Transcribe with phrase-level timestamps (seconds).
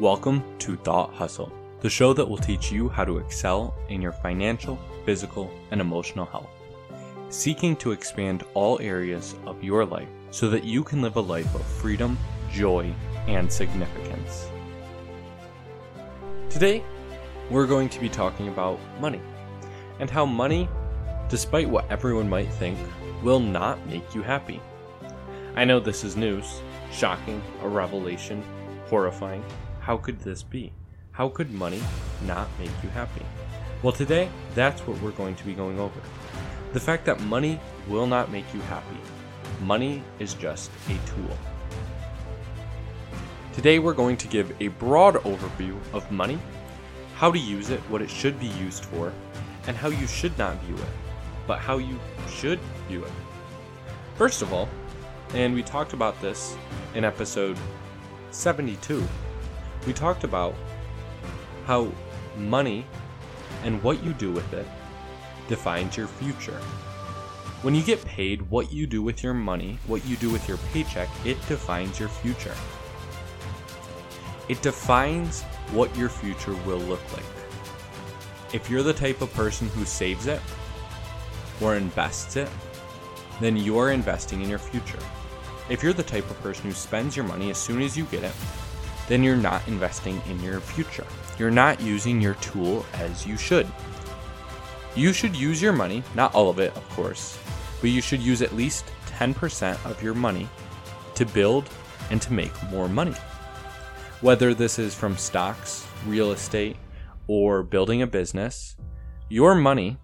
[0.00, 4.10] Welcome to Thought Hustle, the show that will teach you how to excel in your
[4.10, 4.76] financial,
[5.06, 6.50] physical, and emotional health,
[7.28, 11.54] seeking to expand all areas of your life so that you can live a life
[11.54, 12.18] of freedom,
[12.50, 12.92] joy,
[13.28, 14.48] and significance.
[16.50, 16.82] Today,
[17.48, 19.20] we're going to be talking about money
[20.00, 20.68] and how money,
[21.28, 22.80] despite what everyone might think,
[23.22, 24.60] will not make you happy.
[25.54, 28.42] I know this is news, shocking, a revelation,
[28.88, 29.44] horrifying.
[29.84, 30.72] How could this be?
[31.12, 31.82] How could money
[32.26, 33.20] not make you happy?
[33.82, 36.00] Well, today, that's what we're going to be going over.
[36.72, 38.96] The fact that money will not make you happy.
[39.60, 41.36] Money is just a tool.
[43.52, 46.38] Today, we're going to give a broad overview of money,
[47.16, 49.12] how to use it, what it should be used for,
[49.66, 50.94] and how you should not view it,
[51.46, 53.12] but how you should view it.
[54.16, 54.66] First of all,
[55.34, 56.56] and we talked about this
[56.94, 57.58] in episode
[58.30, 59.06] 72
[59.86, 60.54] we talked about
[61.66, 61.90] how
[62.36, 62.86] money
[63.62, 64.66] and what you do with it
[65.48, 66.60] defines your future.
[67.62, 70.58] When you get paid, what you do with your money, what you do with your
[70.72, 72.54] paycheck, it defines your future.
[74.48, 77.24] It defines what your future will look like.
[78.52, 80.40] If you're the type of person who saves it
[81.60, 82.50] or invests it,
[83.40, 84.98] then you're investing in your future.
[85.70, 88.24] If you're the type of person who spends your money as soon as you get
[88.24, 88.34] it,
[89.08, 91.06] then you're not investing in your future.
[91.38, 93.66] You're not using your tool as you should.
[94.96, 97.38] You should use your money, not all of it, of course,
[97.80, 100.48] but you should use at least 10% of your money
[101.16, 101.68] to build
[102.10, 103.14] and to make more money.
[104.20, 106.76] Whether this is from stocks, real estate,
[107.26, 108.76] or building a business,
[109.28, 109.96] your money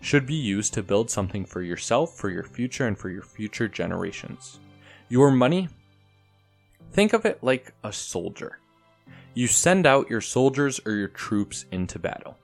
[0.00, 3.68] should be used to build something for yourself, for your future, and for your future
[3.68, 4.60] generations.
[5.08, 5.68] Your money
[6.92, 8.58] Think of it like a soldier.
[9.34, 12.36] You send out your soldiers or your troops into battle,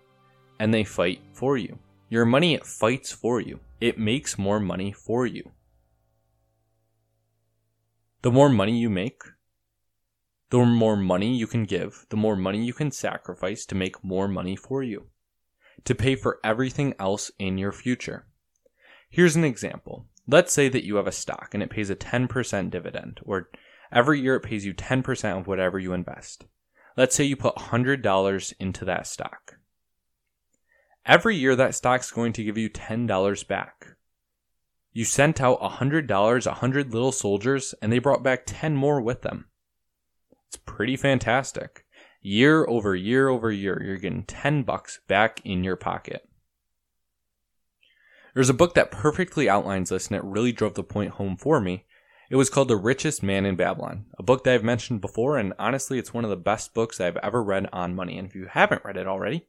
[0.61, 1.79] and they fight for you.
[2.09, 3.59] Your money, it fights for you.
[3.81, 5.51] It makes more money for you.
[8.23, 9.23] The more money you make,
[10.51, 14.29] the more money you can give, the more money you can sacrifice to make more
[14.29, 15.07] money for you,
[15.85, 18.27] to pay for everything else in your future.
[19.11, 20.07] Here's an example.
[20.29, 23.51] Let's say that you have a stock and it pays a 10% dividend, or
[23.93, 26.45] Every year it pays you 10% of whatever you invest.
[26.97, 29.59] Let's say you put $100 into that stock.
[31.05, 33.97] Every year that stock's going to give you $10 back.
[34.93, 39.47] You sent out $100, 100 little soldiers, and they brought back 10 more with them.
[40.49, 41.85] It's pretty fantastic.
[42.23, 46.29] Year over year over year, you're getting 10 bucks back in your pocket.
[48.35, 51.61] There's a book that perfectly outlines this, and it really drove the point home for
[51.61, 51.85] me.
[52.29, 55.55] It was called The Richest Man in Babylon, a book that I've mentioned before, and
[55.61, 58.19] honestly, it's one of the best books I've ever read on money.
[58.19, 59.47] And if you haven't read it already,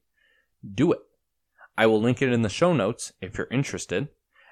[0.75, 0.99] do it.
[1.75, 4.09] I will link it in the show notes if you're interested,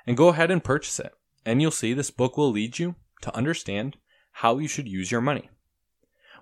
[0.07, 1.13] and go ahead and purchase it.
[1.45, 3.97] And you'll see this book will lead you to understand
[4.31, 5.51] how you should use your money.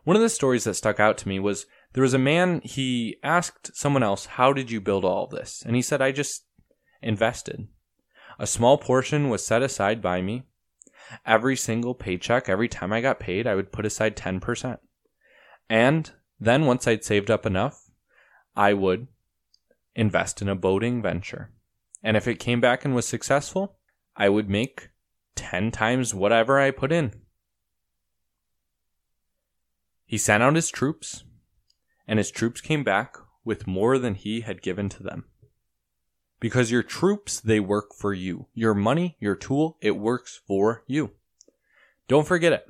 [0.06, 3.18] One of the stories that stuck out to me was there was a man, he
[3.24, 5.62] asked someone else, How did you build all of this?
[5.66, 6.46] And he said, I just
[7.02, 7.68] invested.
[8.40, 10.44] A small portion was set aside by me
[11.26, 14.78] every single paycheck, every time I got paid, I would put aside 10%.
[15.70, 17.90] And then once I'd saved up enough,
[18.56, 19.08] I would
[19.96, 21.52] invest in a boating venture.
[22.04, 23.78] And if it came back and was successful,
[24.16, 24.90] I would make
[25.36, 27.14] 10 times whatever I put in.
[30.06, 31.24] He sent out his troops,
[32.08, 35.26] and his troops came back with more than he had given to them.
[36.44, 38.48] Because your troops, they work for you.
[38.54, 41.12] Your money, your tool, it works for you.
[42.10, 42.68] Don't forget it.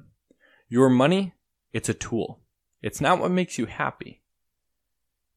[0.70, 1.34] Your money,
[1.72, 2.42] it's a tool.
[2.84, 4.22] It's not what makes you happy,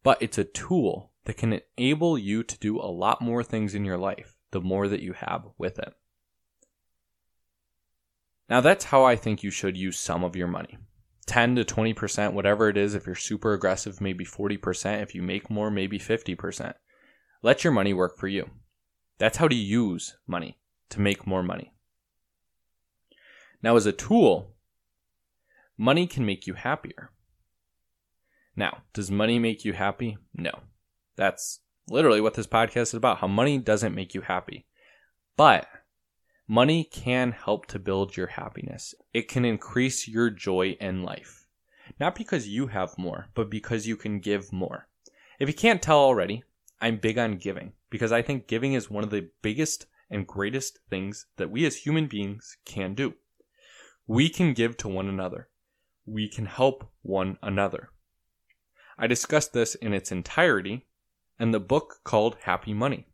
[0.02, 3.86] but it's a tool that can enable you to do a lot more things in
[3.86, 5.94] your life the more that you have with it.
[8.50, 10.76] Now, that's how I think you should use some of your money
[11.24, 12.94] 10 to 20%, whatever it is.
[12.94, 15.00] If you're super aggressive, maybe 40%.
[15.00, 16.74] If you make more, maybe 50%.
[17.42, 18.50] Let your money work for you.
[19.18, 20.58] That's how to use money
[20.90, 21.72] to make more money.
[23.62, 24.54] Now, as a tool,
[25.78, 27.10] money can make you happier.
[28.54, 30.18] Now, does money make you happy?
[30.34, 30.52] No.
[31.16, 34.66] That's literally what this podcast is about how money doesn't make you happy.
[35.36, 35.66] But
[36.48, 41.46] money can help to build your happiness, it can increase your joy in life.
[42.00, 44.88] Not because you have more, but because you can give more.
[45.38, 46.42] If you can't tell already,
[46.80, 50.78] I'm big on giving because I think giving is one of the biggest and greatest
[50.88, 53.14] things that we as human beings can do.
[54.06, 55.48] We can give to one another.
[56.06, 57.90] we can help one another.
[58.96, 60.86] I discussed this in its entirety
[61.38, 63.06] in the book called Happy Money.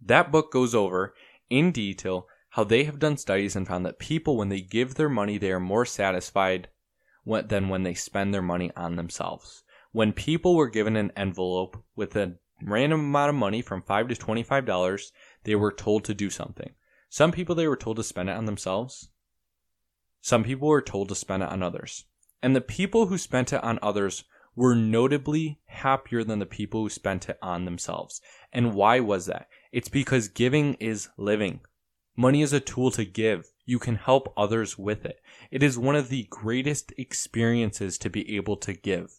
[0.00, 1.14] That book goes over
[1.50, 5.08] in detail how they have done studies and found that people, when they give their
[5.08, 6.68] money, they are more satisfied
[7.26, 9.64] than when they spend their money on themselves.
[9.92, 14.14] When people were given an envelope with a random amount of money from five to
[14.14, 15.12] twenty-five dollars,
[15.44, 16.74] they were told to do something.
[17.08, 19.08] Some people they were told to spend it on themselves.
[20.20, 22.04] Some people were told to spend it on others.
[22.42, 24.24] And the people who spent it on others
[24.54, 28.20] were notably happier than the people who spent it on themselves.
[28.52, 29.48] And why was that?
[29.72, 31.60] It's because giving is living.
[32.16, 33.46] Money is a tool to give.
[33.64, 35.20] You can help others with it.
[35.50, 39.12] It is one of the greatest experiences to be able to give.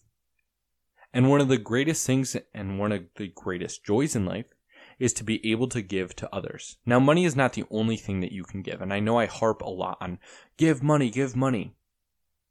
[1.14, 4.54] And one of the greatest things and one of the greatest joys in life
[5.00, 6.78] is to be able to give to others.
[6.86, 8.82] Now, money is not the only thing that you can give.
[8.82, 10.20] And I know I harp a lot on
[10.58, 11.74] give money, give money.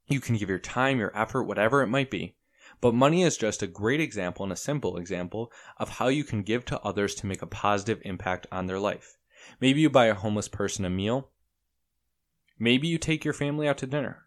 [0.07, 2.35] You can give your time, your effort, whatever it might be.
[2.81, 6.41] But money is just a great example and a simple example of how you can
[6.43, 9.17] give to others to make a positive impact on their life.
[9.59, 11.29] Maybe you buy a homeless person a meal.
[12.57, 14.25] Maybe you take your family out to dinner.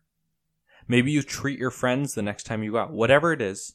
[0.88, 2.93] Maybe you treat your friends the next time you go out.
[2.93, 3.75] Whatever it is,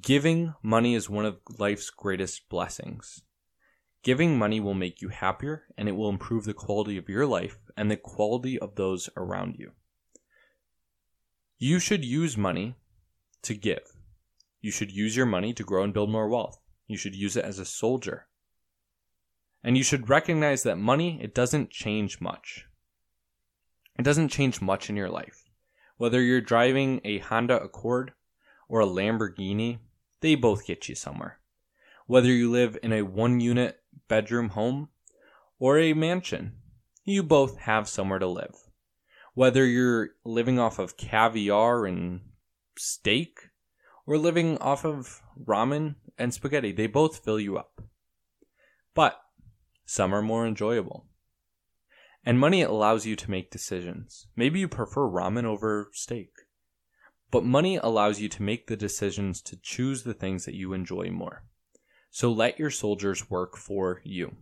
[0.00, 3.22] giving money is one of life's greatest blessings.
[4.02, 7.58] Giving money will make you happier and it will improve the quality of your life
[7.76, 9.72] and the quality of those around you.
[11.58, 12.76] You should use money
[13.42, 13.96] to give.
[14.60, 16.58] You should use your money to grow and build more wealth.
[16.86, 18.26] You should use it as a soldier.
[19.62, 22.66] And you should recognize that money, it doesn't change much.
[23.98, 25.50] It doesn't change much in your life.
[25.96, 28.12] Whether you're driving a Honda Accord
[28.68, 29.78] or a Lamborghini,
[30.20, 31.38] they both get you somewhere.
[32.06, 34.88] Whether you live in a one unit bedroom home
[35.58, 36.54] or a mansion,
[37.04, 38.54] you both have somewhere to live.
[39.34, 42.20] Whether you're living off of caviar and
[42.78, 43.38] steak
[44.06, 47.82] or living off of ramen and spaghetti, they both fill you up.
[48.94, 49.20] But
[49.84, 51.06] some are more enjoyable.
[52.24, 54.28] And money allows you to make decisions.
[54.36, 56.30] Maybe you prefer ramen over steak.
[57.34, 61.10] But money allows you to make the decisions to choose the things that you enjoy
[61.10, 61.42] more.
[62.12, 64.36] So let your soldiers work for you.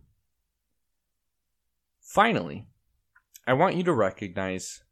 [1.99, 2.67] Finally,
[3.47, 4.83] I want you to recognize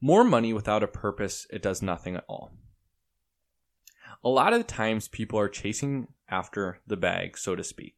[0.00, 2.54] more money without a purpose, it does nothing at all.
[4.24, 7.94] A lot of the times people are chasing after the bag, so to speak.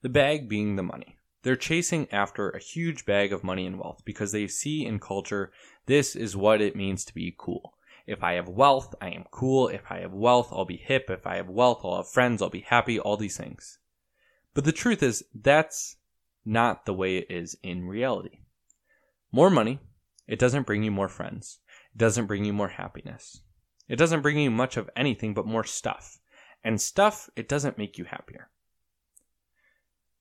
[0.00, 1.18] The bag being the money.
[1.42, 5.52] They're chasing after a huge bag of money and wealth because they see in culture
[5.84, 7.74] this is what it means to be cool.
[8.06, 9.68] If I have wealth, I am cool.
[9.68, 11.08] If I have wealth, I'll be hip.
[11.08, 12.42] If I have wealth, I'll have friends.
[12.42, 12.98] I'll be happy.
[12.98, 13.78] All these things.
[14.54, 15.96] But the truth is, that's
[16.44, 18.40] not the way it is in reality.
[19.30, 19.78] More money,
[20.26, 21.60] it doesn't bring you more friends.
[21.94, 23.40] It doesn't bring you more happiness.
[23.88, 26.18] It doesn't bring you much of anything but more stuff.
[26.64, 28.48] And stuff, it doesn't make you happier.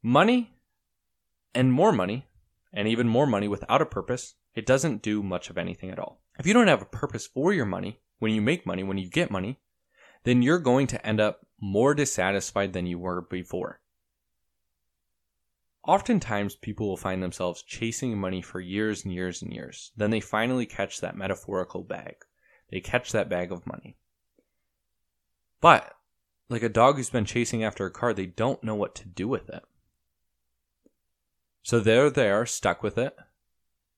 [0.02, 0.56] Money
[1.54, 2.28] and more money,
[2.74, 6.22] and even more money without a purpose, it doesn't do much of anything at all.
[6.42, 9.08] If you don't have a purpose for your money, when you make money, when you
[9.08, 9.60] get money,
[10.24, 13.80] then you're going to end up more dissatisfied than you were before.
[15.86, 19.92] Oftentimes, people will find themselves chasing money for years and years and years.
[19.96, 22.16] Then they finally catch that metaphorical bag.
[22.72, 23.98] They catch that bag of money.
[25.60, 25.94] But,
[26.50, 29.28] like a dog who's been chasing after a car, they don't know what to do
[29.28, 29.62] with it.
[31.62, 33.16] So there they are, stuck with it,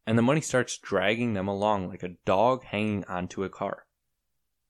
[0.06, 3.86] and the money starts dragging them along like a dog hanging onto a car.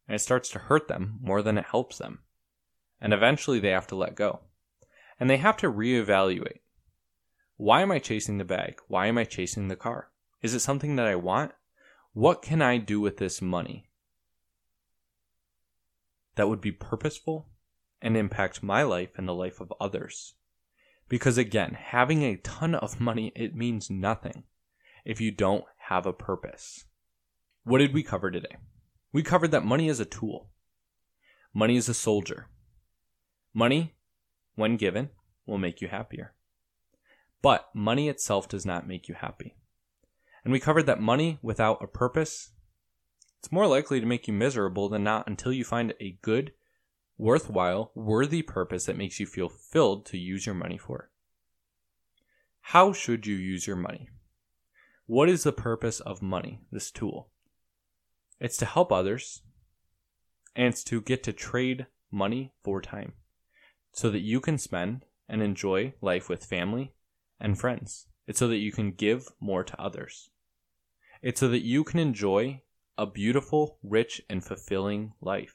[0.08, 2.20] And it starts to hurt them more than it helps them.
[3.02, 4.42] And eventually they have to let go.
[5.20, 6.60] And they have to reevaluate.
[7.58, 8.80] Why am I chasing the bag?
[8.88, 10.10] Why am I chasing the car?
[10.42, 11.54] Is it something that I want?
[12.14, 13.90] What can I do with this money
[16.36, 17.48] that would be purposeful
[18.02, 20.36] and impact my life and the life of others?
[21.10, 24.44] Because again, having a ton of money, it means nothing
[25.06, 26.86] if you don't have a purpose.
[27.64, 28.58] What did we cover today?
[29.12, 30.50] We covered that money is a tool.
[31.54, 32.48] Money is a soldier.
[33.54, 33.96] Money,
[34.56, 35.10] when given,
[35.46, 36.34] will make you happier.
[37.42, 39.56] But money itself does not make you happy.
[40.44, 42.52] And we covered that money without a purpose,
[43.40, 46.54] it's more likely to make you miserable than not until you find a good,
[47.18, 51.12] worthwhile, worthy purpose that makes you feel filled to use your money for.
[52.62, 54.08] How should you use your money?
[55.14, 57.30] What is the purpose of money, this tool?
[58.40, 59.44] It's to help others,
[60.56, 63.14] and it's to get to trade money for time
[63.92, 66.96] so that you can spend and enjoy life with family
[67.40, 68.08] and friends.
[68.26, 70.32] It's so that you can give more to others.
[71.22, 72.64] It's so that you can enjoy
[72.98, 75.54] a beautiful, rich, and fulfilling life.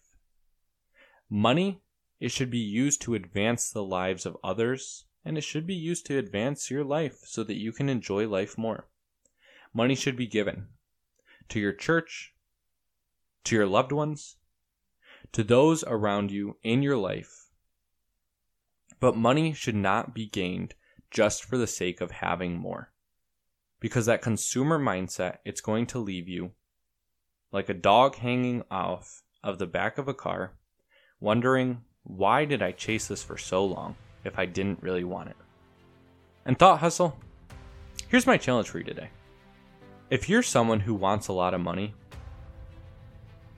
[1.29, 1.83] Money,
[2.21, 6.07] it should be used to advance the lives of others, and it should be used
[6.07, 8.87] to advance your life so that you can enjoy life more.
[9.79, 10.67] Money should be given
[11.49, 12.35] to your church,
[13.45, 14.35] to your loved ones,
[15.31, 17.53] to those around you in your life.
[18.99, 20.75] But money should not be gained
[21.13, 22.91] just for the sake of having more.
[23.79, 26.51] Because that consumer mindset, it's going to leave you
[27.53, 30.55] like a dog hanging off of the back of a car,
[31.21, 33.95] wondering, why did I chase this for so long
[34.25, 35.37] if I didn't really want it?
[36.45, 37.17] And Thought Hustle,
[38.09, 39.11] here's my challenge for you today.
[40.11, 41.95] If you're someone who wants a lot of money,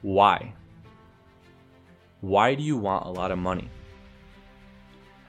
[0.02, 0.52] why?
[2.22, 3.70] Why do you want a lot of money?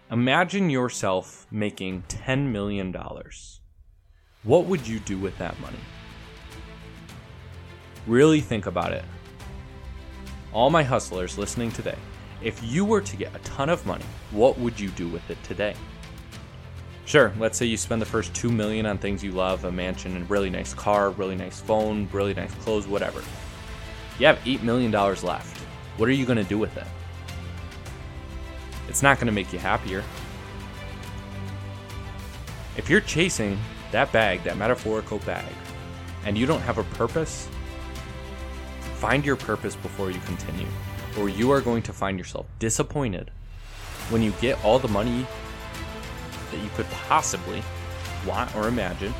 [0.10, 2.92] Imagine yourself making $10 million.
[4.42, 5.78] What would you do with that money?
[8.08, 9.06] Really think about it.
[10.52, 11.98] All my hustlers listening today,
[12.42, 15.42] if you were to get a ton of money, what would you do with it
[15.44, 15.76] today?
[17.12, 20.16] Sure, let's say you spend the first 2 million on things you love, a mansion,
[20.16, 23.22] a really nice car, really nice phone, really nice clothes, whatever.
[24.18, 25.58] You have 8 million dollars left.
[25.98, 26.88] What are you going to do with it?
[28.88, 30.06] It's not going to make you happier.
[32.78, 33.60] If you're chasing
[33.92, 35.52] that bag, that metaphorical bag,
[36.24, 37.50] and you don't have a purpose,
[38.94, 40.68] find your purpose before you continue,
[41.20, 43.32] or you are going to find yourself disappointed
[44.12, 45.28] when you get all the money
[46.52, 47.64] that you could possibly
[48.26, 49.14] want or imagine,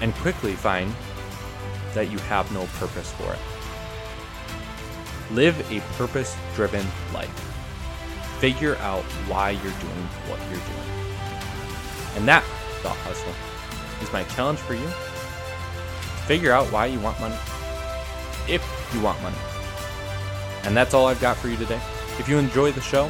[0.00, 0.92] and quickly find
[1.94, 3.38] that you have no purpose for it.
[5.32, 7.48] Live a purpose driven life
[8.42, 12.16] figure out why you're doing what you're doing.
[12.16, 12.42] And that,
[12.82, 13.32] thought hustle,
[14.02, 14.88] is my challenge for you.
[16.26, 17.36] Figure out why you want money,
[18.48, 18.60] if
[18.92, 19.36] you want money.
[20.64, 21.80] And that's all I've got for you today.
[22.18, 23.08] If you enjoy the show,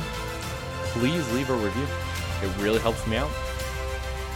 [0.92, 1.87] please leave a review.
[2.42, 3.30] It really helps me out.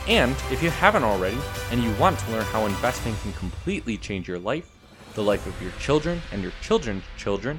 [0.09, 1.39] And if you haven't already,
[1.71, 4.71] and you want to learn how investing can completely change your life,
[5.15, 7.59] the life of your children and your children's children,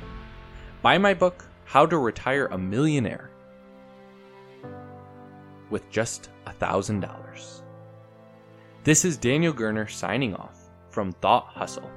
[0.81, 3.29] buy my book, how to Retire a Millionaire
[5.69, 7.61] with just a $1,000.
[8.83, 11.91] This is Daniel Gerner signing off from Thought Hustle.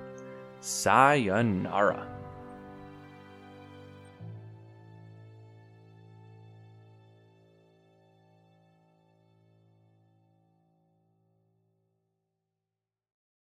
[0.61, 2.20] Sayonara.